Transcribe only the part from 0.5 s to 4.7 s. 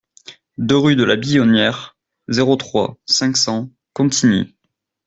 deux rue de Billonnière, zéro trois, cinq cents Contigny